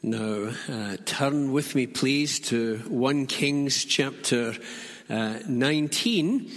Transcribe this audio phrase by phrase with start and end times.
[0.00, 4.54] Now, uh, turn with me, please, to 1 Kings chapter
[5.10, 6.48] uh, 19.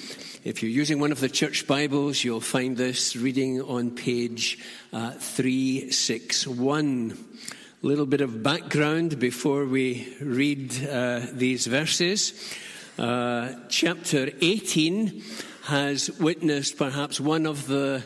[0.44, 4.60] If you're using one of the church Bibles, you'll find this reading on page
[4.94, 7.18] uh, 361.
[7.82, 12.54] A little bit of background before we read uh, these verses.
[13.00, 15.24] Uh, chapter 18
[15.64, 18.04] has witnessed perhaps one of the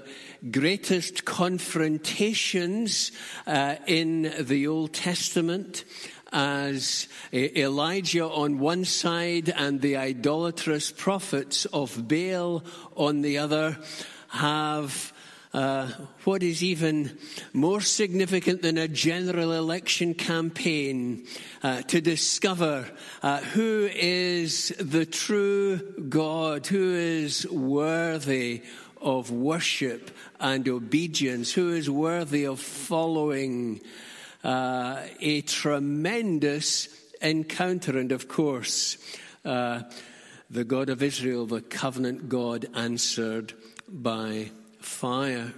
[0.51, 3.11] greatest confrontations
[3.47, 5.83] uh, in the Old Testament
[6.31, 12.63] as Elijah on one side and the idolatrous prophets of Baal
[12.95, 13.77] on the other
[14.29, 15.13] have
[15.55, 15.89] uh,
[16.25, 17.17] what is even
[17.53, 21.25] more significant than a general election campaign
[21.63, 22.85] uh, to discover
[23.23, 25.77] uh, who is the true
[26.09, 28.63] God, who is worthy
[29.01, 33.81] of worship and obedience, who is worthy of following
[34.43, 36.89] uh, a tremendous
[37.21, 37.97] encounter.
[37.97, 38.97] And of course,
[39.43, 39.83] uh,
[40.49, 43.53] the God of Israel, the covenant God, answered
[43.87, 45.53] by fire.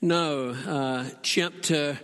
[0.00, 1.98] Now, uh, chapter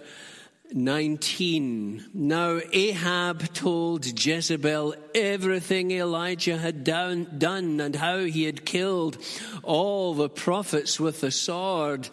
[0.75, 2.07] 19.
[2.15, 9.19] Now Ahab told Jezebel everything Elijah had done, done and how he had killed
[9.63, 12.09] all the prophets with the sword.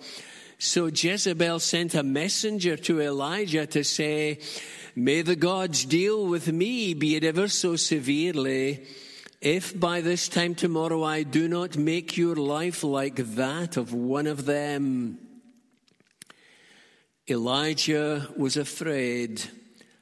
[0.58, 4.40] So Jezebel sent a messenger to Elijah to say,
[4.96, 8.86] May the gods deal with me, be it ever so severely,
[9.40, 14.28] if by this time tomorrow I do not make your life like that of one
[14.28, 15.29] of them.
[17.30, 19.44] Elijah was afraid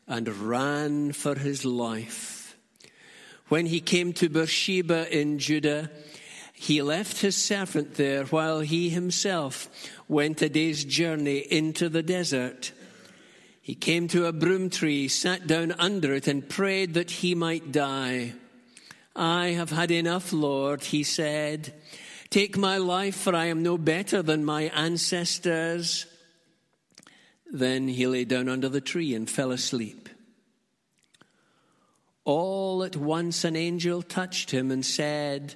[0.08, 2.56] and ran for his life.
[3.50, 5.90] When he came to Beersheba in Judah,
[6.54, 9.70] he left his servant there while he himself
[10.08, 12.72] went a day's journey into the desert.
[13.62, 17.72] He came to a broom tree, sat down under it, and prayed that he might
[17.72, 18.34] die.
[19.16, 21.74] I have had enough, Lord, he said.
[22.30, 26.06] Take my life, for I am no better than my ancestors.
[27.52, 30.10] Then he lay down under the tree and fell asleep.
[32.26, 35.56] All at once an angel touched him and said,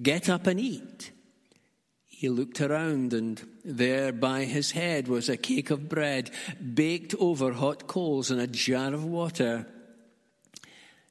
[0.00, 1.10] Get up and eat.
[2.06, 6.30] He looked around, and there by his head was a cake of bread
[6.74, 9.66] baked over hot coals and a jar of water.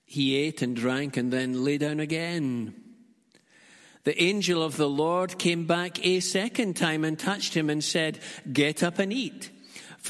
[0.06, 2.74] He ate and drank and then lay down again.
[4.06, 8.20] The angel of the Lord came back a second time and touched him and said,
[8.52, 9.50] Get up and eat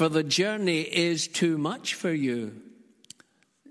[0.02, 2.60] for the journey is too much for you.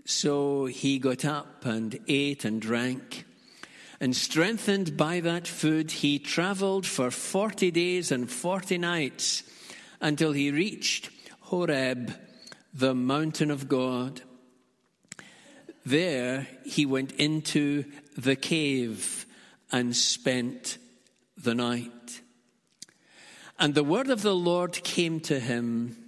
[0.05, 3.25] So he got up and ate and drank.
[3.99, 9.43] And strengthened by that food, he traveled for 40 days and 40 nights
[9.99, 11.09] until he reached
[11.41, 12.13] Horeb,
[12.73, 14.21] the mountain of God.
[15.85, 17.83] There he went into
[18.17, 19.25] the cave
[19.69, 20.77] and spent
[21.35, 22.21] the night.
[23.59, 26.00] And the word of the Lord came to him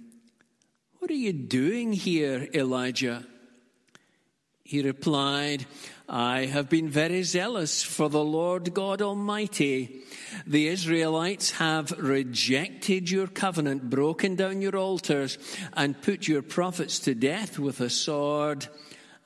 [1.04, 3.26] what are you doing here, Elijah?
[4.62, 5.66] He replied,
[6.08, 10.00] I have been very zealous for the Lord God Almighty.
[10.46, 15.36] The Israelites have rejected your covenant, broken down your altars,
[15.74, 18.66] and put your prophets to death with a sword.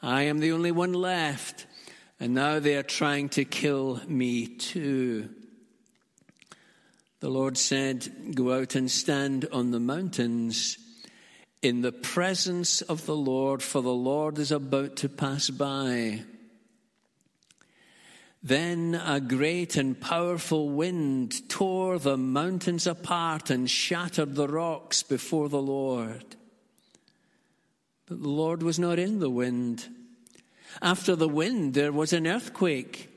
[0.02, 1.66] I am the only one left,
[2.18, 5.28] and now they are trying to kill me too.
[7.20, 10.76] The Lord said, Go out and stand on the mountains
[11.62, 16.22] in the presence of the Lord, for the Lord is about to pass by.
[18.42, 25.48] Then a great and powerful wind tore the mountains apart and shattered the rocks before
[25.48, 26.36] the Lord.
[28.06, 29.88] But the Lord was not in the wind.
[30.80, 33.10] After the wind, there was an earthquake.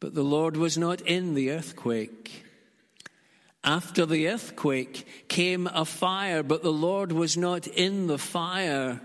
[0.00, 2.44] But the Lord was not in the earthquake.
[3.62, 9.00] After the earthquake came a fire, but the Lord was not in the fire.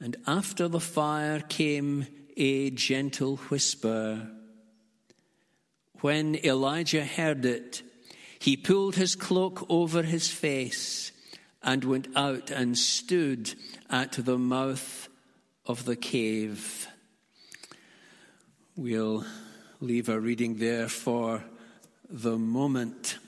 [0.00, 2.06] And after the fire came
[2.36, 4.28] a gentle whisper.
[6.00, 7.82] When Elijah heard it,
[8.38, 11.12] he pulled his cloak over his face
[11.62, 13.54] and went out and stood
[13.90, 15.08] at the mouth
[15.66, 16.88] of the cave.
[18.76, 19.26] We'll
[19.80, 21.44] leave our reading there for
[22.10, 23.18] the moment.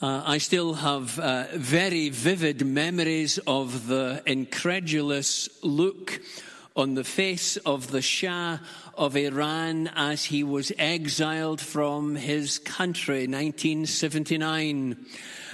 [0.00, 6.20] Uh, I still have uh, very vivid memories of the incredulous look
[6.76, 8.58] on the face of the Shah
[8.96, 14.96] of Iran as he was exiled from his country, 1979.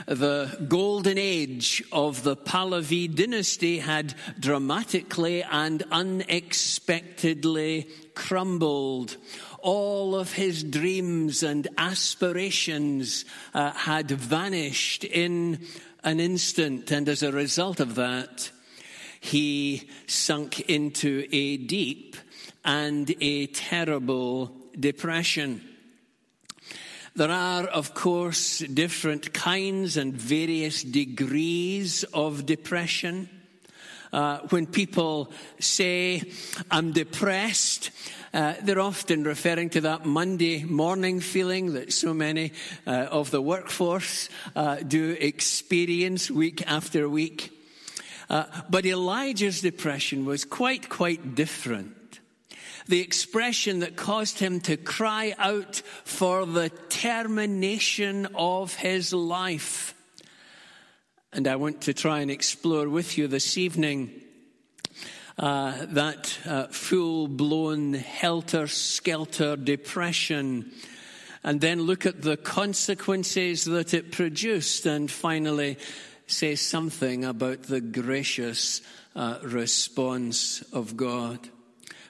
[0.06, 9.16] The golden age of the Pahlavi dynasty had dramatically and unexpectedly crumbled.
[9.62, 13.24] All of his dreams and aspirations
[13.54, 15.66] uh, had vanished in
[16.02, 18.50] an instant, and as a result of that,
[19.20, 22.16] he sunk into a deep
[22.64, 25.62] and a terrible depression.
[27.16, 33.28] There are, of course, different kinds and various degrees of depression.
[34.12, 35.30] Uh, when people
[35.60, 36.22] say,
[36.70, 37.90] I'm depressed,
[38.32, 42.52] uh, they're often referring to that Monday morning feeling that so many
[42.86, 47.52] uh, of the workforce uh, do experience week after week.
[48.28, 52.20] Uh, but Elijah's depression was quite, quite different.
[52.86, 59.94] The expression that caused him to cry out for the termination of his life.
[61.32, 64.10] And I want to try and explore with you this evening
[65.38, 70.72] uh, that uh, full blown helter skelter depression
[71.44, 75.78] and then look at the consequences that it produced and finally
[76.26, 78.82] say something about the gracious
[79.14, 81.48] uh, response of God.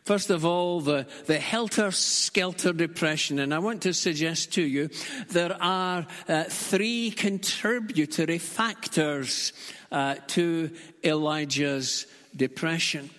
[0.04, 3.38] First of all, the, the helter skelter depression.
[3.38, 4.88] And I want to suggest to you
[5.28, 9.52] there are uh, three contributory factors
[9.92, 10.70] uh, to
[11.04, 13.10] Elijah's depression.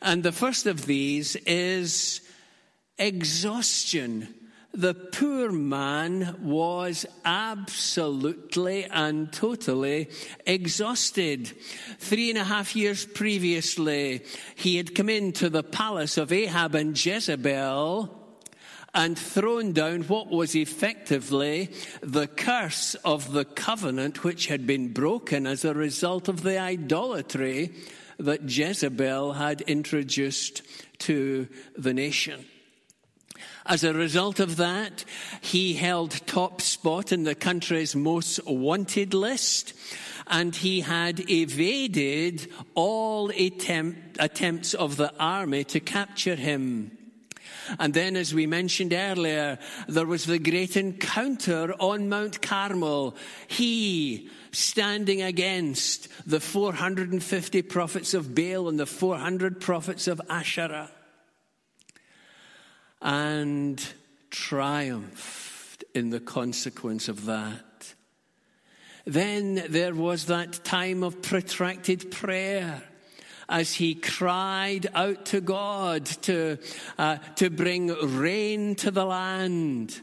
[0.00, 2.20] And the first of these is
[2.98, 4.34] exhaustion
[4.76, 10.10] the poor man was absolutely and totally
[10.44, 11.46] exhausted.
[11.98, 14.22] Three and a half years previously,
[14.54, 18.22] he had come into the palace of Ahab and Jezebel
[18.92, 21.70] and thrown down what was effectively
[22.02, 27.72] the curse of the covenant which had been broken as a result of the idolatry
[28.18, 30.62] that Jezebel had introduced
[30.98, 32.44] to the nation.
[33.68, 35.04] As a result of that,
[35.40, 39.72] he held top spot in the country's most wanted list
[40.28, 46.96] and he had evaded all attempt, attempts of the army to capture him.
[47.80, 49.58] And then, as we mentioned earlier,
[49.88, 53.16] there was the great encounter on Mount Carmel.
[53.48, 60.90] He standing against the 450 prophets of Baal and the 400 prophets of Asherah
[63.00, 63.82] and
[64.30, 67.94] triumphed in the consequence of that.
[69.04, 72.82] Then there was that time of protracted prayer
[73.48, 76.58] as he cried out to God to,
[76.98, 77.88] uh, to bring
[78.18, 80.00] rain to the land.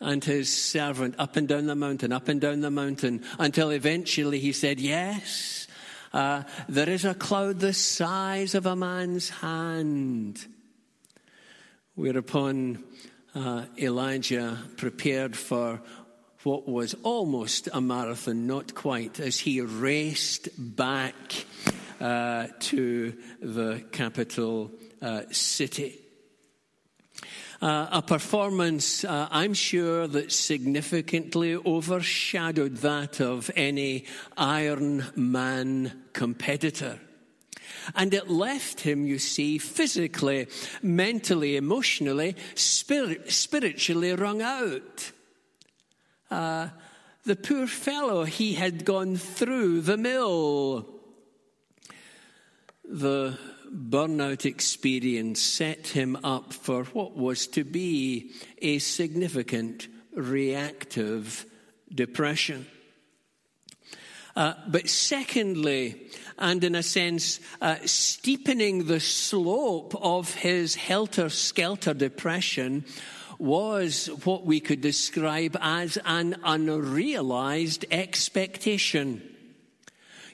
[0.00, 4.38] And his servant up and down the mountain, up and down the mountain, until eventually
[4.38, 5.66] he said, Yes,
[6.12, 10.46] uh, there is a cloud the size of a man's hand.
[11.98, 12.84] Whereupon
[13.34, 15.82] uh, Elijah prepared for
[16.44, 21.16] what was almost a marathon, not quite, as he raced back
[22.00, 24.70] uh, to the capital
[25.02, 25.98] uh, city.
[27.60, 34.04] Uh, a performance, uh, I'm sure, that significantly overshadowed that of any
[34.36, 37.00] Iron Man competitor.
[37.94, 40.48] And it left him, you see, physically,
[40.82, 45.12] mentally, emotionally, spirit, spiritually wrung out.
[46.30, 46.68] Uh,
[47.24, 50.86] the poor fellow, he had gone through the mill.
[52.84, 53.38] The
[53.70, 61.44] burnout experience set him up for what was to be a significant reactive
[61.94, 62.66] depression.
[64.38, 65.96] Uh, but secondly,
[66.38, 72.84] and in a sense, uh, steepening the slope of his helter skelter depression
[73.40, 79.20] was what we could describe as an unrealized expectation.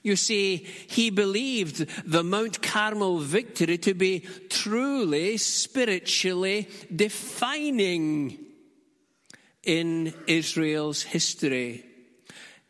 [0.03, 4.21] You see, he believed the Mount Carmel victory to be
[4.51, 8.39] truly spiritually defining
[9.63, 11.87] in Israel's history.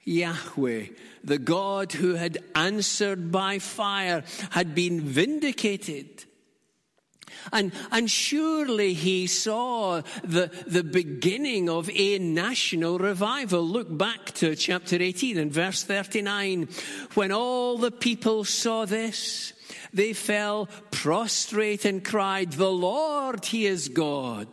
[0.04, 0.86] Yahweh,
[1.22, 6.24] the God who had answered by fire, had been vindicated.
[7.52, 13.62] And, and surely he saw the, the beginning of a national revival.
[13.62, 16.68] Look back to chapter 18 and verse 39.
[17.14, 19.52] When all the people saw this,
[19.92, 24.48] They fell prostrate and cried, The Lord, He is God.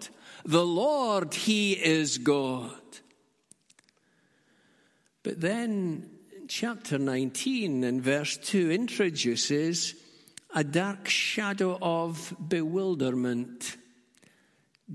[0.45, 2.80] The Lord, He is God.
[5.23, 6.09] But then
[6.47, 9.93] chapter 19 and verse 2 introduces
[10.53, 13.77] a dark shadow of bewilderment,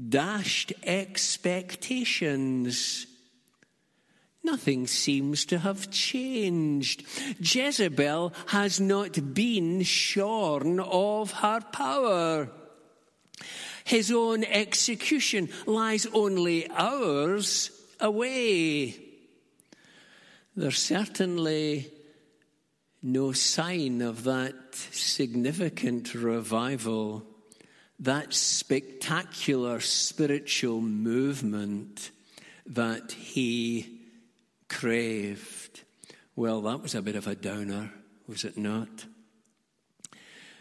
[0.09, 3.07] dashed expectations.
[4.43, 7.05] Nothing seems to have changed.
[7.41, 12.51] Jezebel has not been shorn of her power.
[13.85, 19.06] His own execution lies only hours away.
[20.59, 21.93] There's certainly
[23.03, 27.27] no sign of that significant revival,
[28.01, 32.11] that spectacular spiritual movement
[32.65, 34.01] that he
[34.71, 35.83] craved.
[36.35, 37.93] Well, that was a bit of a downer,
[38.27, 39.05] was it not?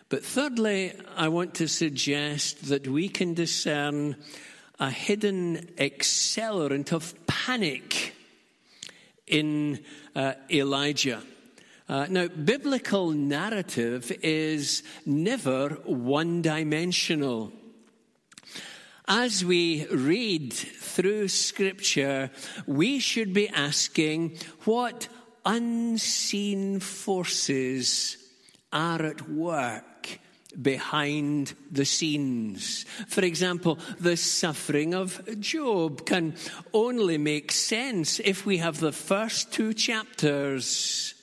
[0.09, 4.17] But thirdly, I want to suggest that we can discern
[4.77, 8.14] a hidden accelerant of panic
[9.27, 9.83] in
[10.15, 11.21] uh, Elijah.
[11.87, 17.51] Uh, now, biblical narrative is never one dimensional.
[19.07, 22.31] As we read through Scripture,
[22.65, 25.07] we should be asking what
[25.45, 28.17] unseen forces
[28.73, 29.94] are at work
[30.61, 32.85] behind the scenes.
[33.07, 36.35] For example, the suffering of Job can
[36.73, 41.13] only make sense if we have the first two chapters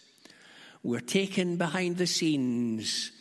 [0.82, 3.12] we're taken behind the scenes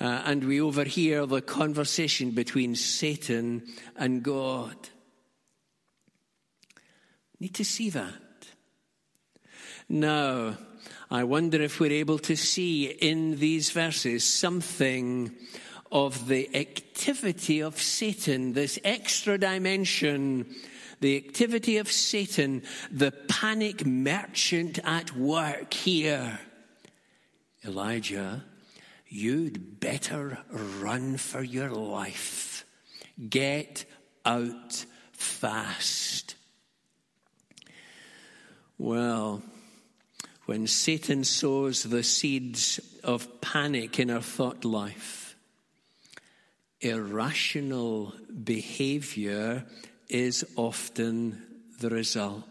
[0.00, 3.62] uh, and we overhear the conversation between Satan
[3.96, 4.76] and God.
[7.40, 8.14] Need to see that.
[9.88, 10.56] Now,
[11.10, 15.30] I wonder if we're able to see in these verses something
[15.92, 20.52] of the activity of Satan, this extra dimension,
[21.00, 26.40] the activity of Satan, the panic merchant at work here.
[27.64, 28.44] Elijah,
[29.06, 32.64] you'd better run for your life.
[33.28, 33.84] Get
[34.24, 36.34] out fast.
[38.76, 39.42] Well,
[40.46, 45.36] when Satan sows the seeds of panic in our thought life,
[46.80, 49.64] irrational behavior
[50.08, 51.42] is often
[51.80, 52.44] the result.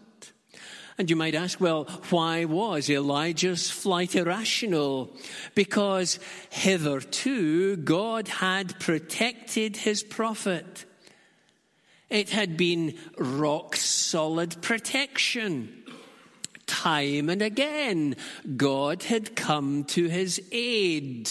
[0.98, 5.14] And you might ask, well, why was Elijah's flight irrational?
[5.54, 6.18] Because
[6.50, 10.86] hitherto God had protected his prophet.
[12.08, 15.82] It had been rock solid protection.
[16.66, 18.16] Time and again,
[18.56, 21.30] God had come to his aid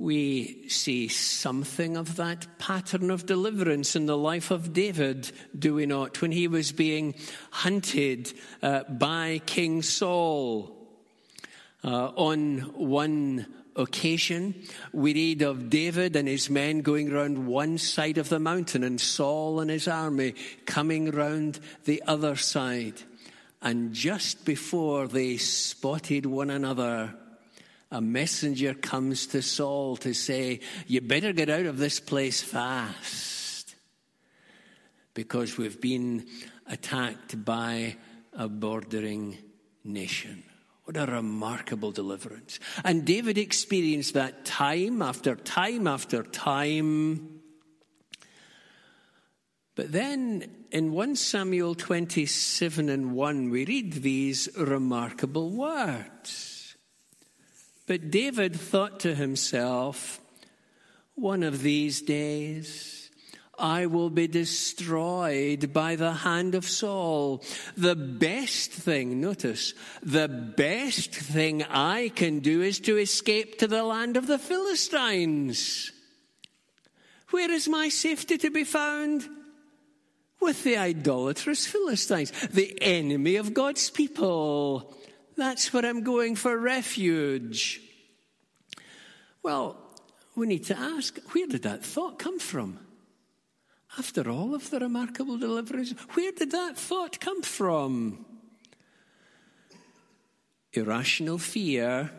[0.00, 5.84] we see something of that pattern of deliverance in the life of David, do we
[5.84, 6.22] not?
[6.22, 7.14] When he was being
[7.50, 10.76] hunted uh, by King Saul.
[11.84, 13.46] Uh, on one
[13.76, 14.54] occasion,
[14.92, 19.00] we read of David and his men going round one side of the mountain and
[19.00, 20.34] Saul and his army
[20.64, 23.02] coming round the other side.
[23.62, 27.14] And just before they spotted one another,
[27.90, 33.74] a messenger comes to Saul to say, You better get out of this place fast
[35.12, 36.26] because we've been
[36.66, 37.96] attacked by
[38.32, 39.36] a bordering
[39.84, 40.44] nation.
[40.84, 42.58] What a remarkable deliverance.
[42.84, 47.40] And David experienced that time after time after time.
[49.74, 56.76] But then in 1 Samuel 27 and 1, we read these remarkable words.
[57.86, 60.20] But David thought to himself,
[61.16, 63.10] one of these days,
[63.58, 67.44] I will be destroyed by the hand of Saul.
[67.76, 73.82] The best thing, notice, the best thing I can do is to escape to the
[73.82, 75.92] land of the Philistines.
[77.30, 79.28] Where is my safety to be found?
[80.40, 84.94] With the idolatrous Philistines, the enemy of God's people.
[85.36, 87.80] That's where I'm going for refuge.
[89.42, 89.76] Well,
[90.34, 92.78] we need to ask where did that thought come from?
[93.98, 98.24] After all of the remarkable deliverance, where did that thought come from?
[100.72, 102.10] Irrational fear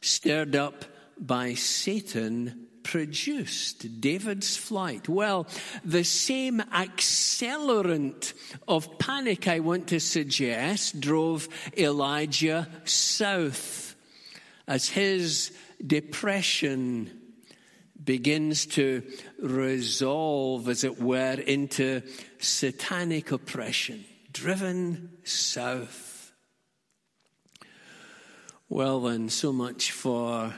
[0.00, 0.84] stirred up
[1.18, 5.08] by Satan produced David's flight?
[5.08, 5.48] Well,
[5.84, 8.34] the same accelerant
[8.68, 13.96] of panic I want to suggest drove Elijah south
[14.68, 15.52] as his
[15.84, 17.10] depression
[18.02, 19.02] begins to
[19.38, 22.02] resolve, as it were, into
[22.38, 26.32] satanic oppression, driven south.
[28.68, 30.54] Well, then, so much for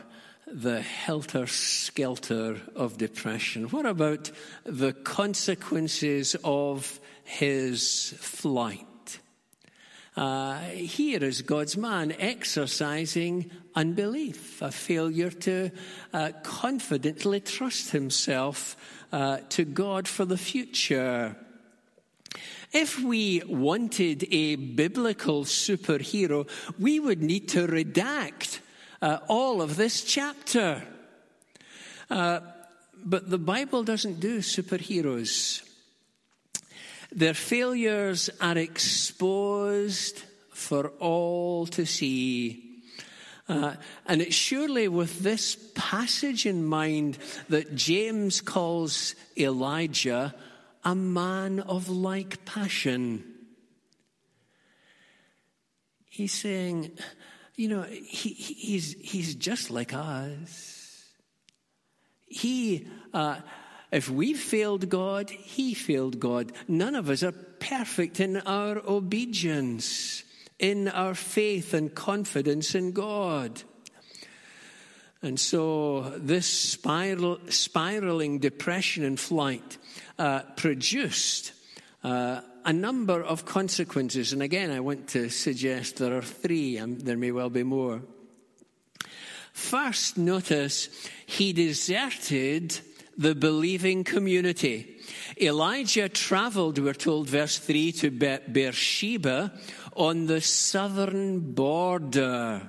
[0.47, 3.65] the helter skelter of depression.
[3.65, 4.31] What about
[4.65, 8.87] the consequences of his flight?
[10.17, 15.71] Uh, here is God's man exercising unbelief, a failure to
[16.15, 18.77] uh, confidently trust himself
[19.13, 21.37] uh, to God for the future.
[22.73, 26.49] If we wanted a biblical superhero,
[26.79, 28.61] we would need to redact
[29.03, 30.83] uh, all of this chapter.
[32.11, 32.41] Uh,
[33.05, 35.63] but the Bible doesn't do superheroes.
[37.13, 42.83] Their failures are exposed for all to see.
[43.49, 43.75] Uh,
[44.07, 47.17] and it's surely with this passage in mind
[47.49, 50.35] that James calls Elijah
[50.85, 53.25] a man of like passion.
[56.09, 56.91] He's saying,
[57.57, 61.05] you know, he, he's, he's just like us.
[62.27, 63.41] He, uh,
[63.91, 66.53] if we failed God, He failed God.
[66.69, 70.23] None of us are perfect in our obedience,
[70.59, 73.63] in our faith and confidence in God.
[75.23, 79.79] And so, this spiral, spiraling depression and flight
[80.19, 81.53] uh, produced
[82.03, 84.33] uh, a number of consequences.
[84.33, 88.03] And again, I want to suggest there are three, and there may well be more.
[89.53, 90.89] First, notice
[91.25, 92.79] he deserted
[93.17, 94.97] the believing community.
[95.41, 99.53] Elijah traveled, we're told, verse 3, to Beersheba
[99.95, 102.69] on the southern border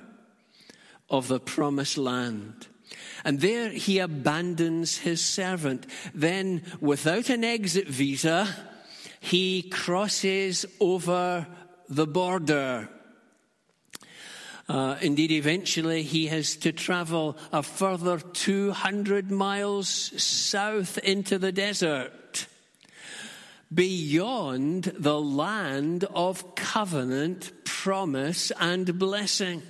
[1.10, 2.68] of the promised land.
[3.24, 5.86] And there he abandons his servant.
[6.14, 8.48] Then, without an exit visa,
[9.20, 11.46] he crosses over
[11.88, 12.88] the border
[14.68, 22.46] uh, indeed, eventually he has to travel a further 200 miles south into the desert,
[23.72, 29.62] beyond the land of covenant, promise, and blessing.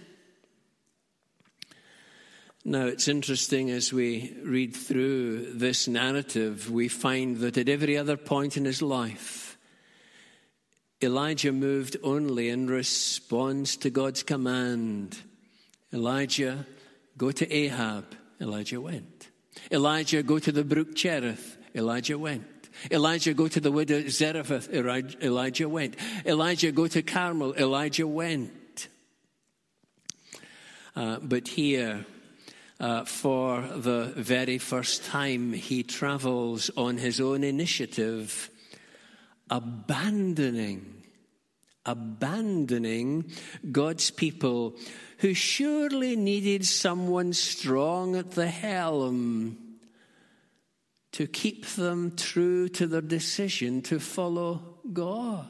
[2.64, 8.16] Now, it's interesting as we read through this narrative, we find that at every other
[8.16, 9.47] point in his life,
[11.00, 15.16] Elijah moved only in response to God's command.
[15.92, 16.66] Elijah,
[17.16, 18.16] go to Ahab.
[18.40, 19.28] Elijah went.
[19.70, 21.56] Elijah, go to the brook Cherith.
[21.74, 22.44] Elijah went.
[22.90, 24.68] Elijah, go to the widow Zarephath.
[24.72, 25.96] Elijah went.
[26.26, 27.54] Elijah, go to Carmel.
[27.54, 28.88] Elijah went.
[30.96, 32.04] Uh, but here,
[32.80, 38.50] uh, for the very first time, he travels on his own initiative
[39.50, 41.02] abandoning,
[41.84, 43.30] abandoning
[43.70, 44.76] God's people
[45.18, 49.58] who surely needed someone strong at the helm
[51.12, 55.46] to keep them true to their decision to follow God.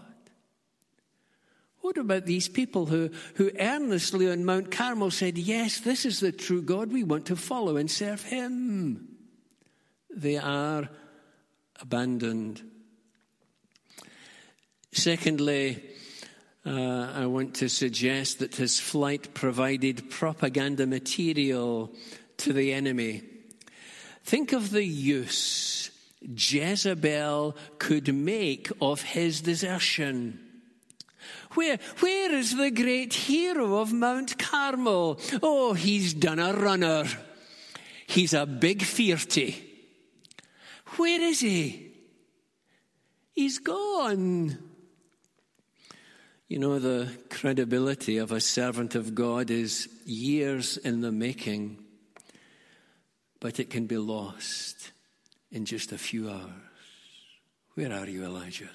[1.81, 6.33] What about these people who, who earnestly on Mount Carmel said, Yes, this is the
[6.33, 9.09] true God we want to follow and serve Him?
[10.15, 10.89] They are
[11.81, 12.63] abandoned.
[14.93, 15.83] Secondly,
[16.67, 21.93] uh, I want to suggest that his flight provided propaganda material
[22.39, 23.23] to the enemy.
[24.25, 30.41] Think of the use Jezebel could make of his desertion.
[31.53, 35.19] Where, where is the great hero of Mount Carmel?
[35.43, 37.05] Oh, he's done a runner.
[38.07, 39.57] He's a big fearty.
[40.97, 41.93] Where is he?
[43.35, 44.68] He's gone.
[46.49, 51.85] You know, the credibility of a servant of God is years in the making,
[53.39, 54.93] but it can be lost
[55.53, 56.51] in just a few hours.
[57.75, 58.71] Where are you, Elijah?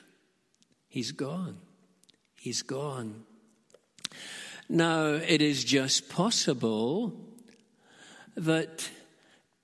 [0.87, 1.57] He's gone.
[2.35, 3.23] He's gone.
[4.69, 7.11] Now, it is just possible
[8.35, 8.87] that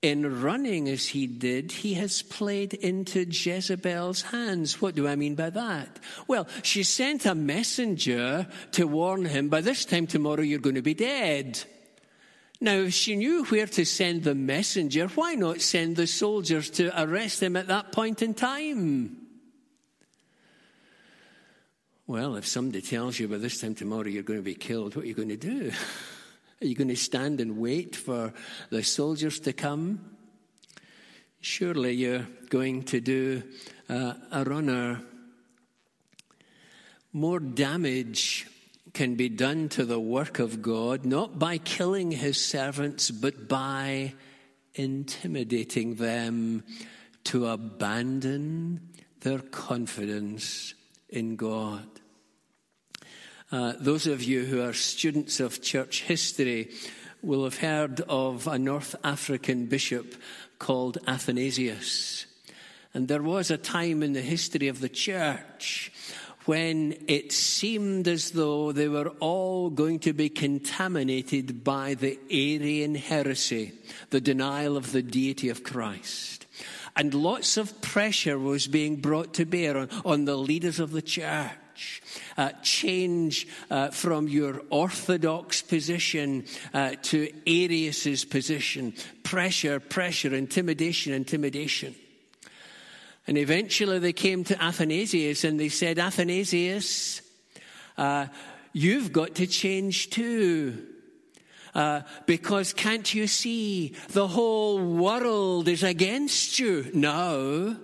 [0.02, 4.80] in running as he did, he has played into Jezebel's hands.
[4.80, 5.98] What do I mean by that?
[6.26, 10.82] Well, she sent a messenger to warn him, by this time tomorrow you're going to
[10.82, 11.62] be dead.
[12.62, 16.90] Now, if she knew where to send the messenger, why not send the soldiers to
[17.02, 19.16] arrest him at that point in time?
[22.06, 25.04] Well, if somebody tells you by this time tomorrow you're going to be killed, what
[25.04, 25.72] are you going to do?
[26.62, 28.34] Are you going to stand and wait for
[28.68, 30.16] the soldiers to come?
[31.40, 33.42] Surely you're going to do
[33.88, 35.00] uh, a runner.
[37.14, 38.46] More damage
[38.92, 44.12] can be done to the work of God, not by killing his servants, but by
[44.74, 46.62] intimidating them
[47.24, 50.74] to abandon their confidence
[51.08, 51.99] in God.
[53.52, 56.70] Uh, those of you who are students of church history
[57.20, 60.14] will have heard of a North African bishop
[60.60, 62.26] called Athanasius.
[62.94, 65.90] And there was a time in the history of the church
[66.44, 72.94] when it seemed as though they were all going to be contaminated by the Arian
[72.94, 73.72] heresy,
[74.10, 76.46] the denial of the deity of Christ.
[76.96, 81.02] And lots of pressure was being brought to bear on, on the leaders of the
[81.02, 81.50] church.
[82.36, 88.94] Uh, change uh, from your orthodox position uh, to Arius's position.
[89.22, 91.94] Pressure, pressure, intimidation, intimidation.
[93.26, 97.22] And eventually they came to Athanasius and they said, Athanasius,
[97.96, 98.26] uh,
[98.72, 100.86] you've got to change too.
[101.74, 107.76] Uh, because can't you see the whole world is against you now?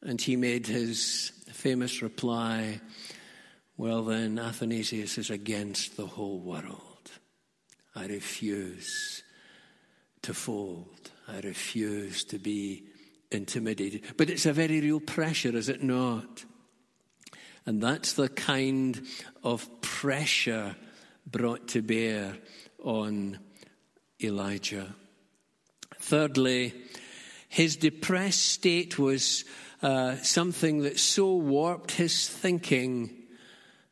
[0.00, 2.80] And he made his famous reply,
[3.76, 7.12] Well, then, Athanasius is against the whole world.
[7.94, 9.22] I refuse
[10.22, 11.12] to fold.
[11.28, 12.82] I refuse to be
[13.30, 14.02] intimidated.
[14.16, 16.44] But it's a very real pressure, is it not?
[17.64, 19.00] And that's the kind
[19.44, 20.74] of pressure
[21.24, 22.38] brought to bear
[22.82, 23.38] on
[24.20, 24.96] Elijah.
[26.00, 26.74] Thirdly,
[27.48, 29.44] his depressed state was
[29.82, 33.10] uh, something that so warped his thinking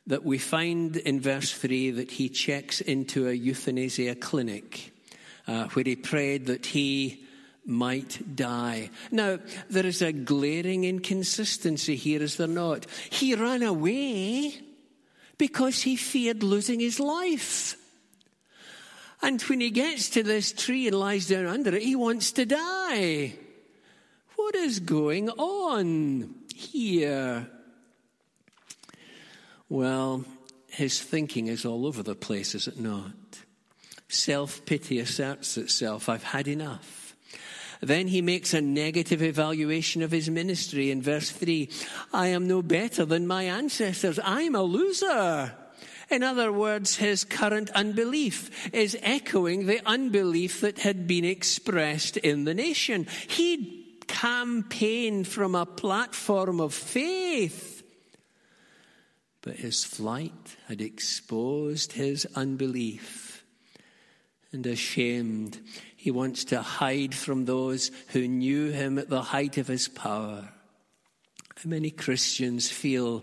[0.07, 4.92] that we find in verse 3 that he checks into a euthanasia clinic
[5.46, 7.24] uh, where he prayed that he
[7.66, 8.90] might die.
[9.11, 12.87] Now, there is a glaring inconsistency here, is there not?
[13.11, 14.61] He ran away
[15.38, 17.76] because he feared losing his life.
[19.22, 22.46] And when he gets to this tree and lies down under it, he wants to
[22.46, 23.35] die.
[24.40, 27.46] What is going on here?
[29.68, 30.24] Well,
[30.66, 33.12] his thinking is all over the place, is it not?
[34.09, 36.09] Self pity asserts itself.
[36.09, 37.14] I've had enough.
[37.83, 41.68] Then he makes a negative evaluation of his ministry in verse 3.
[42.14, 44.18] I am no better than my ancestors.
[44.24, 45.55] I'm a loser.
[46.11, 52.46] In other words, his current unbelief is echoing the unbelief that had been expressed in
[52.46, 53.07] the nation.
[53.29, 53.80] He
[54.11, 57.83] campaigned from a platform of faith,
[59.40, 63.44] but his flight had exposed his unbelief.
[64.53, 65.61] And ashamed,
[65.96, 70.49] he wants to hide from those who knew him at the height of his power.
[71.57, 73.23] How many Christians feel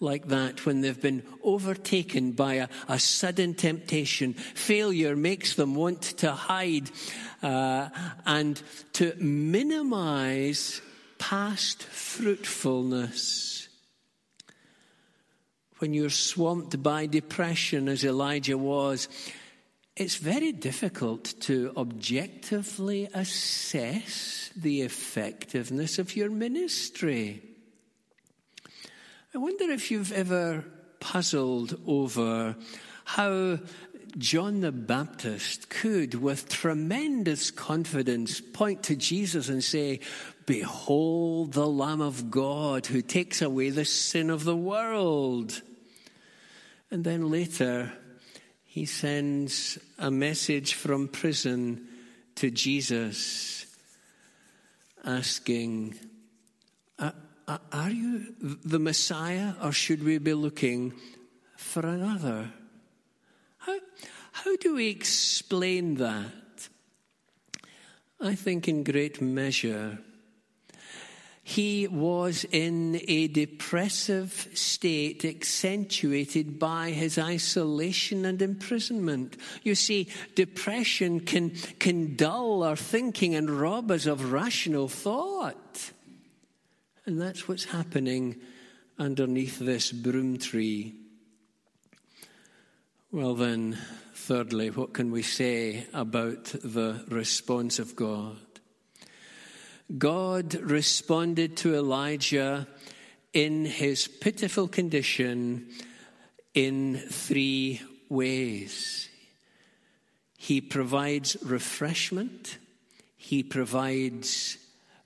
[0.00, 4.34] like that when they've been overtaken by a, a sudden temptation?
[4.34, 6.90] Failure makes them want to hide
[7.42, 7.88] uh,
[8.24, 8.62] and
[8.94, 10.80] to minimize
[11.18, 13.68] past fruitfulness.
[15.78, 19.08] When you're swamped by depression, as Elijah was,
[19.96, 27.42] it's very difficult to objectively assess the effectiveness of your ministry.
[29.36, 30.64] I wonder if you've ever
[30.98, 32.56] puzzled over
[33.04, 33.58] how
[34.16, 40.00] John the Baptist could, with tremendous confidence, point to Jesus and say,
[40.46, 45.60] Behold the Lamb of God who takes away the sin of the world.
[46.90, 47.92] And then later,
[48.64, 51.86] he sends a message from prison
[52.36, 53.66] to Jesus
[55.04, 55.94] asking,
[57.48, 60.94] Are you the Messiah or should we be looking
[61.56, 62.50] for another?
[63.58, 63.78] How,
[64.32, 66.32] how do we explain that?
[68.20, 69.98] I think in great measure
[71.48, 79.36] he was in a depressive state accentuated by his isolation and imprisonment.
[79.62, 85.92] You see, depression can, can dull our thinking and rob us of rational thought.
[87.06, 88.40] And that's what's happening
[88.98, 90.96] underneath this broom tree.
[93.12, 93.78] Well, then,
[94.12, 98.38] thirdly, what can we say about the response of God?
[99.96, 102.66] God responded to Elijah
[103.32, 105.68] in his pitiful condition
[106.54, 109.08] in three ways.
[110.36, 112.58] He provides refreshment,
[113.16, 114.58] He provides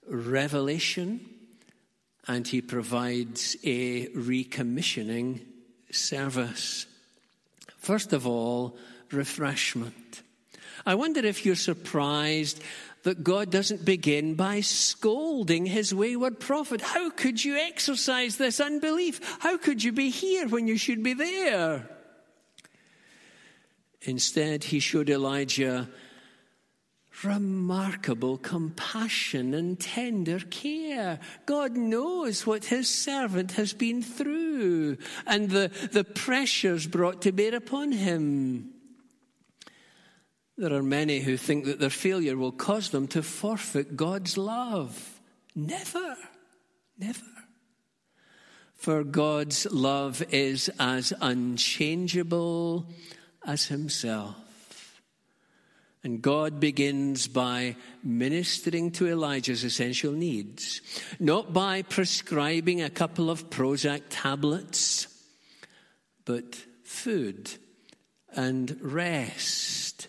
[0.09, 1.40] revelation,
[2.27, 5.41] and He provides a recommissioning
[5.91, 6.87] service.
[7.79, 8.77] First of all,
[9.11, 10.23] refreshment.
[10.87, 12.63] I wonder if you're surprised
[13.03, 16.81] that God doesn't begin by scolding his wayward prophet.
[16.81, 19.39] How could you exercise this unbelief?
[19.41, 21.89] How could you be here when you should be there?
[24.03, 25.89] Instead, he showed Elijah
[27.25, 31.19] remarkable compassion and tender care.
[31.47, 37.55] God knows what his servant has been through and the, the pressures brought to bear
[37.55, 38.73] upon him.
[40.57, 45.21] There are many who think that their failure will cause them to forfeit God's love.
[45.55, 46.17] Never,
[46.99, 47.21] never.
[48.75, 52.87] For God's love is as unchangeable
[53.47, 54.37] as Himself.
[56.03, 60.81] And God begins by ministering to Elijah's essential needs,
[61.19, 65.07] not by prescribing a couple of Prozac tablets,
[66.25, 67.51] but food
[68.35, 70.09] and rest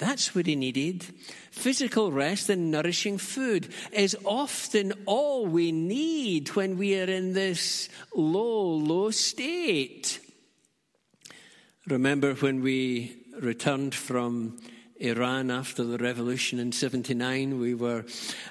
[0.00, 1.04] that's what he needed.
[1.50, 7.90] Physical rest and nourishing food is often all we need when we are in this
[8.16, 10.20] low, low state.
[11.86, 14.58] Remember when we returned from
[15.00, 17.58] Iran after the revolution in 79.
[17.58, 18.04] We were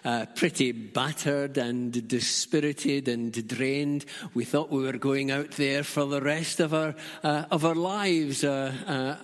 [0.03, 4.05] uh, pretty battered and dispirited and drained.
[4.33, 7.75] We thought we were going out there for the rest of our, uh, of our
[7.75, 9.15] lives, uh, uh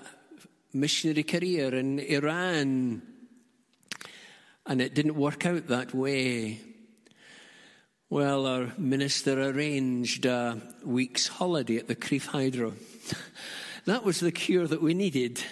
[0.71, 3.01] missionary career in Iran.
[4.67, 6.59] And it didn't work out that way.
[8.09, 12.73] Well, our minister arranged a week's holiday at the Crieff Hydro.
[13.85, 15.43] that was the cure that we needed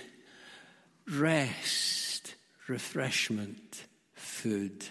[1.10, 2.36] rest,
[2.68, 4.86] refreshment, food.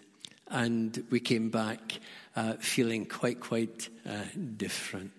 [0.49, 1.99] And we came back
[2.37, 4.25] uh, feeling quite, quite uh,
[4.57, 5.13] different.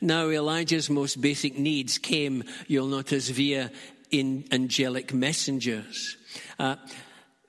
[0.00, 3.70] Now, Elijah's most basic needs came, you'll notice, via
[4.10, 6.16] in angelic messengers.
[6.58, 6.76] Uh,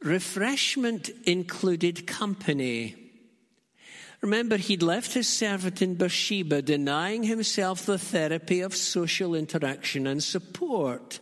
[0.02, 3.05] refreshment included company.
[4.22, 10.24] Remember, he'd left his servant in Beersheba, denying himself the therapy of social interaction and
[10.24, 11.20] support.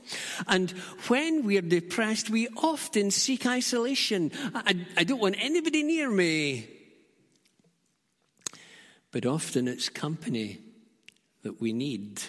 [0.47, 0.71] And
[1.07, 4.31] when we're depressed, we often seek isolation.
[4.53, 6.67] I, I don't want anybody near me.
[9.11, 10.59] But often it's company
[11.43, 12.21] that we need.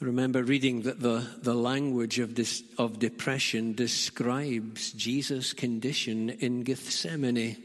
[0.00, 7.56] Remember reading that the, the language of, this, of depression describes Jesus' condition in Gethsemane.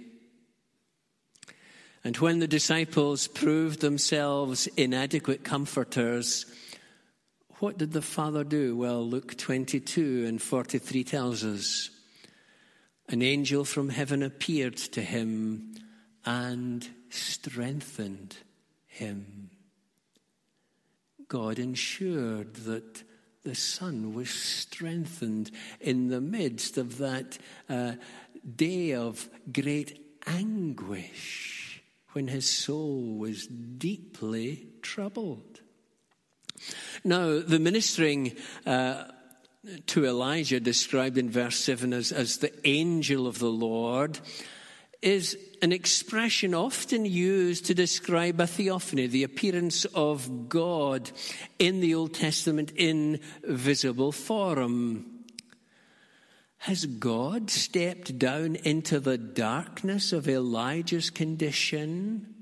[2.03, 6.45] And when the disciples proved themselves inadequate comforters,
[7.59, 8.77] what did the Father do?
[8.77, 11.89] Well, Luke 22 and 43 tells us
[13.09, 15.75] an angel from heaven appeared to him
[16.25, 18.37] and strengthened
[18.85, 19.48] him.
[21.29, 23.03] God ensured that
[23.43, 27.37] the son was strengthened in the midst of that
[27.69, 27.93] uh,
[28.55, 35.61] day of great anguish when his soul was deeply troubled.
[37.05, 39.05] Now, the ministering uh,
[39.87, 44.19] to Elijah, described in verse 7 as, as the angel of the Lord,
[45.01, 51.11] is an expression often used to describe a theophany, the appearance of God
[51.57, 55.05] in the Old Testament in visible form.
[56.59, 62.35] Has God stepped down into the darkness of Elijah's condition?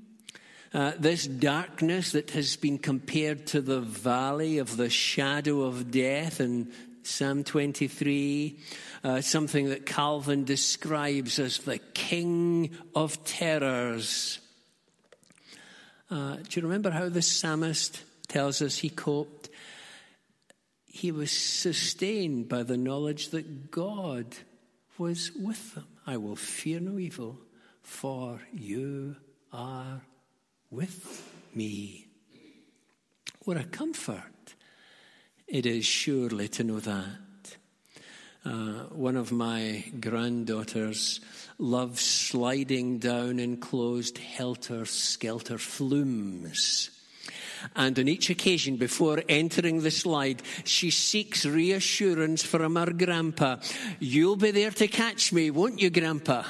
[0.74, 6.40] Uh, this darkness that has been compared to the valley of the shadow of death
[6.40, 6.70] in
[7.08, 8.58] Psalm 23
[9.02, 14.40] uh, something that Calvin describes as the king of terrors.
[16.10, 19.48] Uh, do you remember how the psalmist tells us he coped?
[20.86, 24.36] He was sustained by the knowledge that God
[24.98, 25.86] was with them.
[26.06, 27.38] I will fear no evil,
[27.82, 29.16] for you
[29.52, 30.02] are
[30.70, 32.06] with me.
[33.44, 34.32] What a comfort
[35.48, 37.56] it is surely to know that.
[38.44, 41.20] Uh, one of my granddaughters
[41.58, 46.90] loves sliding down enclosed helter skelter flumes.
[47.74, 53.56] And on each occasion, before entering the slide, she seeks reassurance from her grandpa.
[53.98, 56.44] You'll be there to catch me, won't you, grandpa?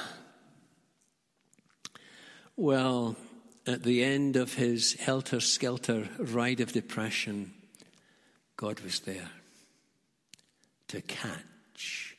[2.55, 3.15] Well,
[3.65, 7.53] at the end of his helter skelter ride of depression,
[8.59, 9.29] God was there
[10.89, 12.17] to catch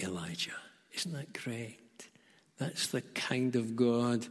[0.00, 0.52] Elijah.
[0.92, 2.08] Isn't that great?
[2.56, 4.24] That's the kind of God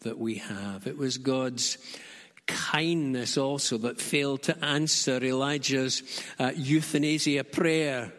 [0.00, 0.86] that we have.
[0.86, 1.78] It was God's
[2.46, 6.02] kindness also that failed to answer Elijah's
[6.38, 8.12] uh, euthanasia prayer.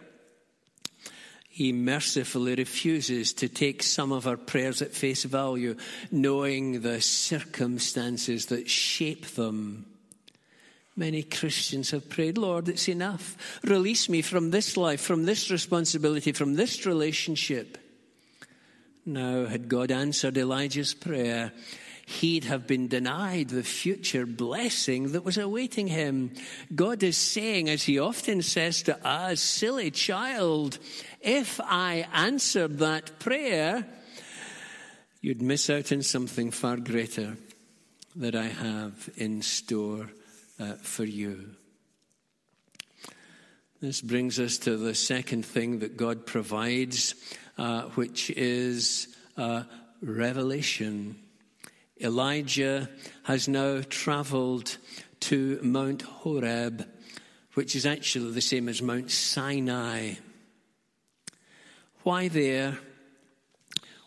[1.50, 5.76] He mercifully refuses to take some of our prayers at face value,
[6.10, 9.86] knowing the circumstances that shape them.
[10.96, 13.38] Many Christians have prayed, Lord, it's enough.
[13.64, 17.78] Release me from this life, from this responsibility, from this relationship.
[19.06, 21.54] Now, had God answered Elijah's prayer,
[22.06, 26.34] he'd have been denied the future blessing that was awaiting him.
[26.76, 30.78] God is saying, as he often says to us, silly child,
[31.22, 33.88] if I answered that prayer,
[35.22, 37.38] you'd miss out on something far greater
[38.18, 40.10] that I have in store
[40.62, 41.56] uh, for you.
[43.82, 47.16] This brings us to the second thing that God provides,
[47.58, 49.64] uh, which is uh,
[50.02, 51.16] revelation.
[52.00, 52.90] Elijah
[53.24, 54.78] has now traveled
[55.22, 56.88] to Mount Horeb,
[57.56, 60.14] which is actually the same as Mount Sinai.
[62.04, 62.78] Why there?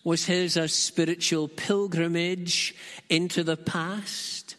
[0.05, 2.75] Was his a spiritual pilgrimage
[3.09, 4.57] into the past?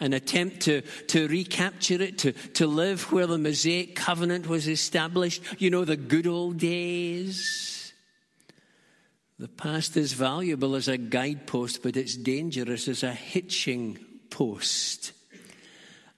[0.00, 5.42] An attempt to, to recapture it, to, to live where the Mosaic covenant was established?
[5.58, 7.92] You know, the good old days?
[9.38, 13.98] The past is valuable as a guidepost, but it's dangerous as a hitching
[14.30, 15.12] post.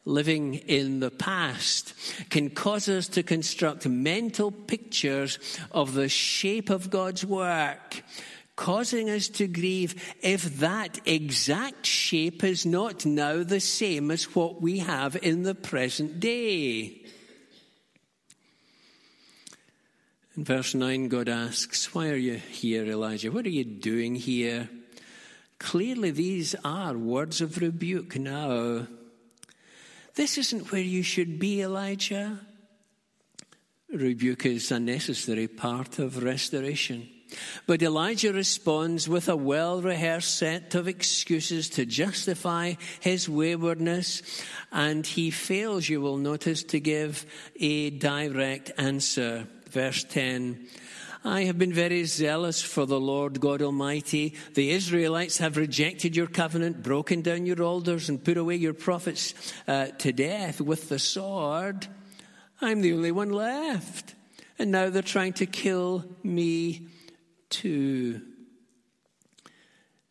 [0.07, 1.93] Living in the past
[2.31, 5.39] can cause us to construct mental pictures
[5.71, 8.03] of the shape of God's work,
[8.61, 14.61] causing us to grieve if that exact shape is not now the same as what
[14.61, 17.01] we have in the present day.
[20.37, 23.33] In verse 9, God asks, Why are you here, Elijah?
[23.33, 24.69] What are you doing here?
[25.59, 28.87] Clearly, these are words of rebuke now.
[30.17, 32.39] This isn't where you should be, Elijah.
[33.91, 37.09] Rebuke is a necessary part of restoration.
[37.67, 44.23] But Elijah responds with a well rehearsed set of excuses to justify his waywardness,
[44.73, 47.27] and he fails, you will notice, to give
[47.59, 50.67] a direct answer verse 10.
[51.23, 54.35] I have been very zealous for the Lord God Almighty.
[54.55, 59.35] The Israelites have rejected your covenant, broken down your altars, and put away your prophets
[59.69, 61.87] uh, to death with the sword.
[62.61, 64.15] I'm the only one left.
[64.59, 66.89] And now they're trying to kill me
[67.51, 68.23] too.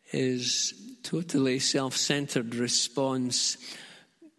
[0.02, 3.56] His totally self centered response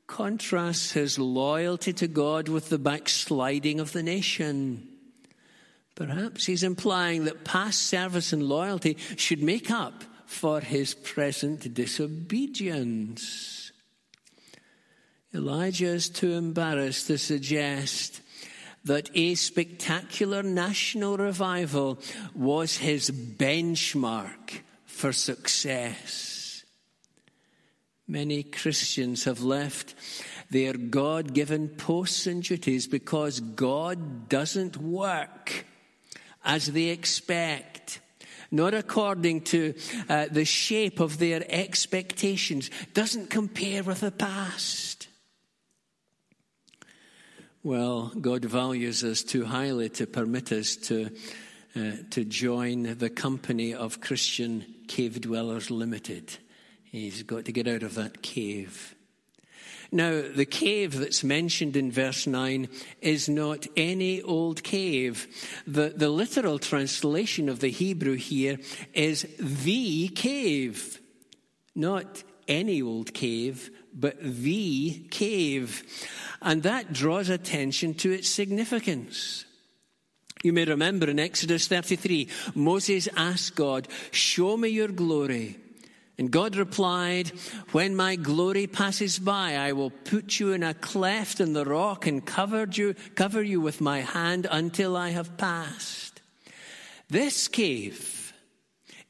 [0.07, 4.87] contrasts his loyalty to God with the backsliding of the nation.
[5.95, 13.71] Perhaps he's implying that past service and loyalty should make up for his present disobedience.
[15.33, 18.20] Elijah is too embarrassed to suggest
[18.84, 22.00] that a spectacular national revival
[22.34, 26.63] was his benchmark for success.
[28.08, 29.96] Many Christians have left
[30.50, 35.65] their God given posts and duties because God doesn't work
[36.44, 38.02] as they expect,
[38.52, 39.74] not according to
[40.10, 44.90] uh, the shape of their expectations, doesn't compare with the past.
[47.63, 51.12] Well, God values us too highly to permit us to,
[51.76, 56.36] uh, to join the company of Christian Cave Dwellers Limited.
[56.84, 58.95] He's got to get out of that cave.
[59.91, 62.67] Now, the cave that's mentioned in verse 9
[63.00, 65.28] is not any old cave.
[65.67, 68.58] The, the literal translation of the Hebrew here
[68.95, 71.00] is the cave.
[71.76, 75.84] Not any old cave, but the cave.
[76.41, 79.45] And that draws attention to its significance.
[80.43, 85.58] You may remember in Exodus 33, Moses asked God, Show me your glory.
[86.17, 87.29] And God replied,
[87.71, 92.06] When my glory passes by, I will put you in a cleft in the rock
[92.06, 96.21] and cover you, cover you with my hand until I have passed.
[97.10, 98.21] This cave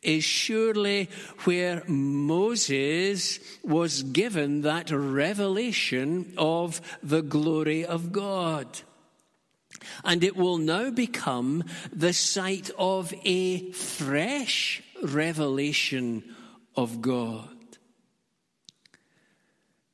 [0.01, 1.09] is surely
[1.43, 8.67] where Moses was given that revelation of the glory of God.
[10.03, 16.35] And it will now become the site of a fresh revelation
[16.75, 17.49] of God.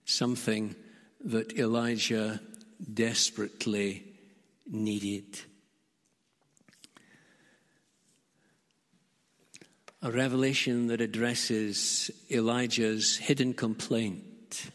[0.05, 0.75] Something
[1.25, 2.39] that Elijah
[2.93, 4.05] desperately
[4.65, 5.41] needed.
[10.03, 14.69] A revelation that addresses Elijah's hidden complaint.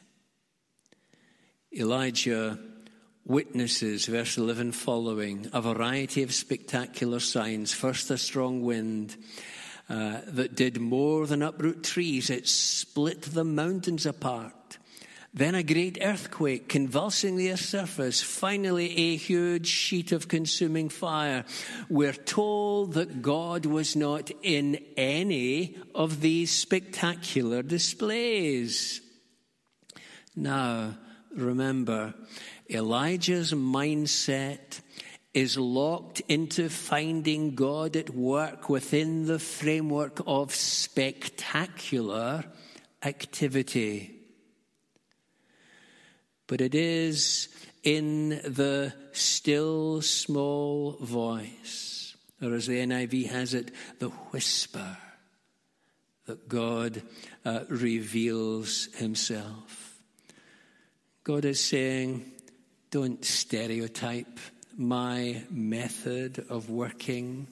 [1.73, 2.59] Elijah
[3.25, 7.73] witnesses, verse 11 following, a variety of spectacular signs.
[7.73, 9.17] First, a strong wind
[9.89, 14.55] uh, that did more than uproot trees, it split the mountains apart.
[15.35, 18.21] Then a great earthquake convulsing the earth's surface.
[18.21, 21.47] Finally, a huge sheet of consuming fire.
[21.89, 29.01] We're told that God was not in any of these spectacular displays.
[30.37, 30.99] Now,
[31.35, 32.13] remember,
[32.69, 34.81] Elijah's mindset
[35.33, 42.45] is locked into finding God at work within the framework of spectacular
[43.03, 44.22] activity.
[46.53, 47.49] But it is
[47.83, 54.99] in the still small voice, or as the NIV has it, the whisper,
[56.27, 57.01] that God
[57.47, 59.97] uh, reveals himself.
[61.25, 62.31] God is saying,
[62.91, 64.39] don't stereotype
[64.77, 67.49] my method of working.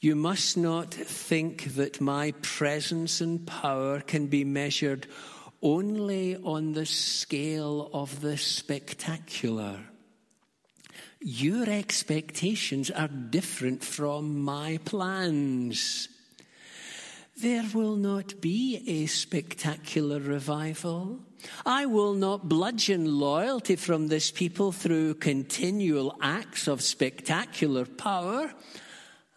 [0.00, 5.06] You must not think that my presence and power can be measured
[5.62, 9.80] only on the scale of the spectacular.
[11.20, 16.08] Your expectations are different from my plans.
[17.40, 21.20] There will not be a spectacular revival.
[21.64, 28.52] I will not bludgeon loyalty from this people through continual acts of spectacular power.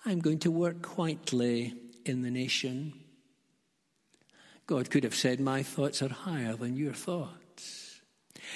[0.05, 3.00] I'm going to work quietly in the nation.
[4.71, 7.99] God could have said, My thoughts are higher than your thoughts.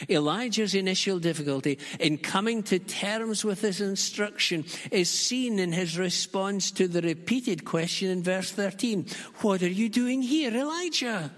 [0.10, 6.72] Elijah's initial difficulty in coming to terms with his instruction is seen in his response
[6.72, 9.08] to the repeated question in verse 13
[9.42, 11.32] What are you doing here, Elijah?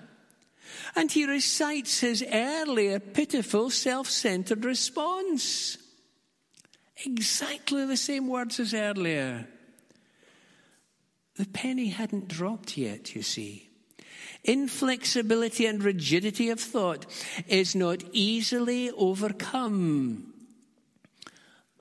[0.96, 5.80] And he recites his earlier pitiful, self centered response.
[7.04, 9.48] Exactly the same words as earlier.
[11.36, 13.67] The penny hadn't dropped yet, you see.
[14.44, 17.06] Inflexibility and rigidity of thought
[17.48, 20.34] is not easily overcome.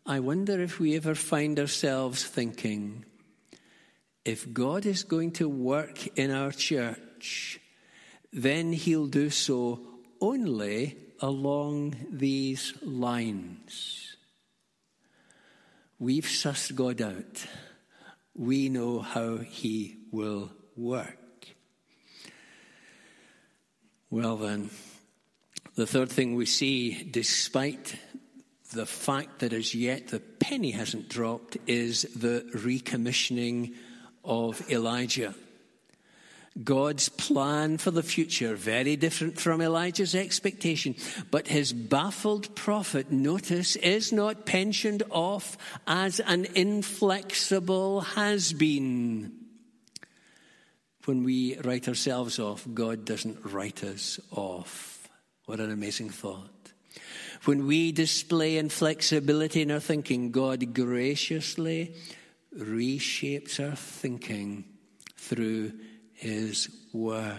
[0.05, 3.05] I wonder if we ever find ourselves thinking,
[4.25, 7.61] if God is going to work in our church,
[8.33, 9.81] then he'll do so
[10.21, 14.17] only along these lines.
[15.99, 17.47] We've sussed God out.
[18.35, 21.19] We know how he will work.
[24.09, 24.71] Well, then,
[25.75, 27.97] the third thing we see, despite
[28.73, 33.75] the fact that as yet the penny hasn't dropped, is the recommissioning
[34.25, 35.35] of Elijah.
[36.63, 40.95] God's plan for the future, very different from Elijah's expectation.
[41.33, 49.45] But his baffled prophet, notice, is not pensioned off as an inflexible has been
[51.07, 55.09] when we write ourselves off, God doesn't write us off.
[55.47, 56.51] What an amazing thought.
[57.45, 61.95] When we display inflexibility in our thinking, God graciously
[62.59, 64.65] reshapes our thinking
[65.17, 65.73] through
[66.13, 67.39] His Word.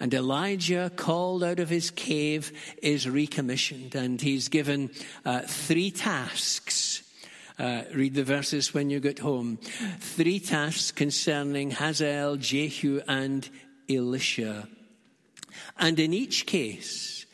[0.00, 2.52] And Elijah, called out of his cave,
[2.82, 4.90] is recommissioned, and he's given
[5.26, 6.89] uh, three tasks
[7.60, 9.58] uh, read the verses when you get home.
[9.98, 13.48] Three tasks concerning Hazael, Jehu, and
[13.88, 14.66] Elisha.
[15.78, 17.26] And in each case,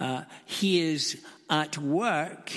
[0.00, 1.20] uh, he is
[1.50, 2.50] at work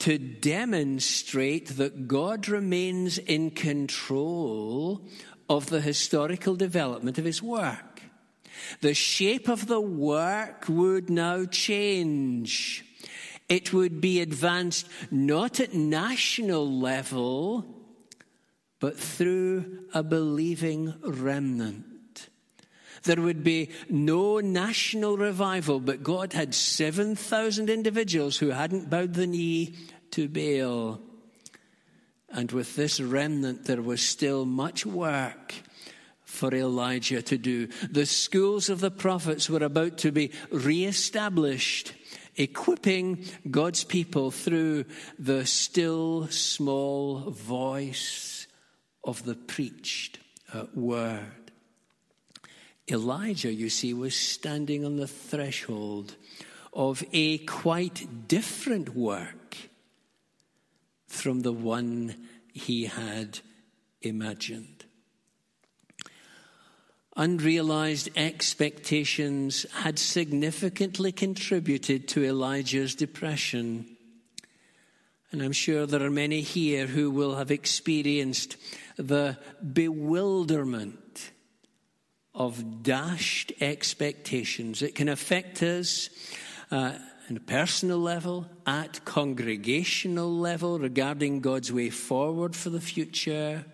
[0.00, 5.00] to demonstrate that God remains in control
[5.48, 8.02] of the historical development of his work.
[8.82, 12.85] The shape of the work would now change.
[13.48, 17.64] It would be advanced not at national level,
[18.80, 22.28] but through a believing remnant.
[23.04, 29.28] There would be no national revival, but God had 7,000 individuals who hadn't bowed the
[29.28, 29.74] knee
[30.10, 31.00] to Baal.
[32.28, 35.54] And with this remnant, there was still much work
[36.24, 37.68] for Elijah to do.
[37.88, 41.94] The schools of the prophets were about to be reestablished
[42.36, 44.84] equipping God's people through
[45.18, 48.46] the still small voice
[49.04, 50.18] of the preached
[50.52, 51.50] uh, word.
[52.88, 56.14] Elijah, you see, was standing on the threshold
[56.72, 59.56] of a quite different work
[61.06, 62.14] from the one
[62.52, 63.40] he had
[64.02, 64.75] imagined.
[67.16, 73.86] Unrealized expectations had significantly contributed to Elijah's depression.
[75.32, 78.56] And I'm sure there are many here who will have experienced
[78.98, 79.38] the
[79.72, 81.32] bewilderment
[82.34, 84.82] of dashed expectations.
[84.82, 86.10] It can affect us
[86.70, 86.92] uh,
[87.30, 93.64] on a personal level, at congregational level, regarding God's way forward for the future.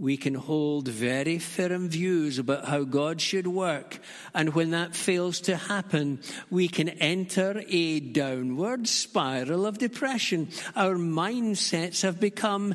[0.00, 3.98] We can hold very firm views about how God should work.
[4.34, 10.48] And when that fails to happen, we can enter a downward spiral of depression.
[10.74, 12.74] Our mindsets have become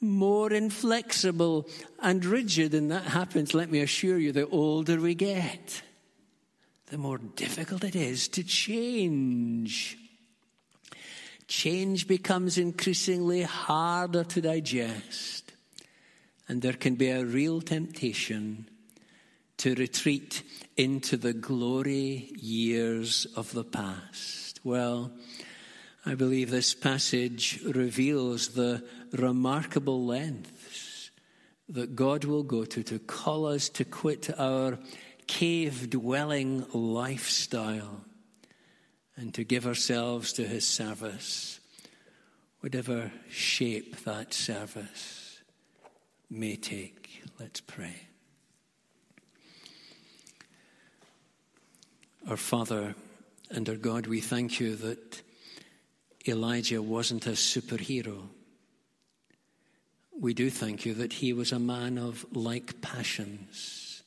[0.00, 1.68] more inflexible
[2.00, 5.82] and rigid, and that happens, let me assure you, the older we get,
[6.86, 9.98] the more difficult it is to change.
[11.48, 15.45] Change becomes increasingly harder to digest,
[16.48, 18.68] and there can be a real temptation
[19.58, 20.42] to retreat
[20.76, 24.60] into the glory years of the past.
[24.62, 25.12] Well,
[26.04, 31.10] I believe this passage reveals the remarkable lengths
[31.68, 34.78] that God will go to to call us to quit our
[35.26, 38.04] cave dwelling lifestyle
[39.16, 41.58] and to give ourselves to His service,
[42.60, 45.15] whatever shape that service
[46.30, 47.22] may take.
[47.38, 47.94] Let's pray.
[52.28, 52.94] Our Father
[53.50, 55.22] and our God, we thank you that
[56.26, 58.28] Elijah wasn't a superhero.
[60.18, 64.02] We do thank you that he was a man of like passions.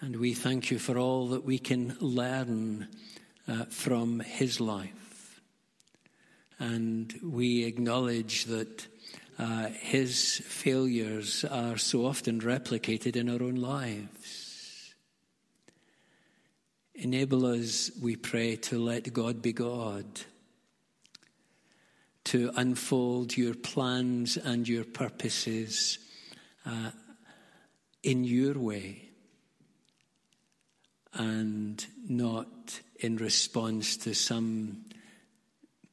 [0.00, 2.88] And we thank you for all that we can learn
[3.46, 5.40] uh, from his life.
[6.58, 8.86] And we acknowledge that
[9.38, 14.94] uh, his failures are so often replicated in our own lives.
[16.94, 20.04] Enable us, we pray, to let God be God
[22.24, 25.98] to unfold your plans and your purposes
[26.64, 26.90] uh,
[28.02, 29.08] in your way
[31.12, 34.83] and not in response to some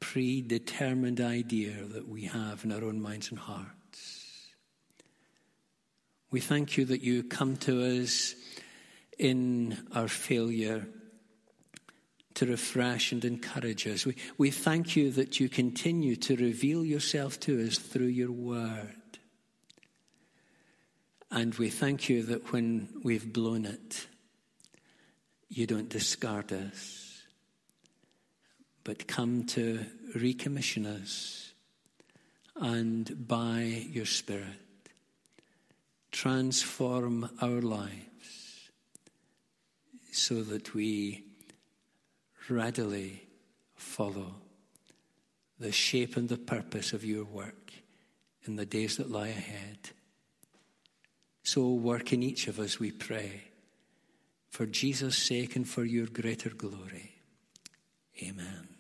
[0.01, 4.47] predetermined idea that we have in our own minds and hearts.
[6.31, 8.35] We thank you that you come to us
[9.17, 10.85] in our failure
[12.33, 14.05] to refresh and encourage us.
[14.05, 18.95] We, we thank you that you continue to reveal yourself to us through your word.
[21.29, 24.07] And we thank you that when we've blown it,
[25.49, 27.10] you don't discard us,
[28.83, 31.53] but come to recommission us
[32.55, 34.45] and by your Spirit
[36.11, 38.69] transform our lives
[40.11, 41.23] so that we
[42.49, 43.23] readily
[43.75, 44.35] follow
[45.59, 47.71] the shape and the purpose of your work
[48.45, 49.77] in the days that lie ahead.
[51.43, 53.43] So work in each of us, we pray,
[54.49, 57.15] for Jesus' sake and for your greater glory.
[58.21, 58.70] Amen.